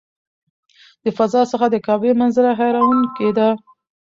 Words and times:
د 1.03 1.05
فضا 1.17 1.41
څخه 1.51 1.65
د 1.69 1.75
کعبې 1.85 2.11
منظره 2.21 2.51
حیرانوونکې 2.59 3.29
ده. 3.37 3.49